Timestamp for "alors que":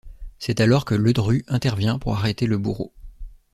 0.61-0.95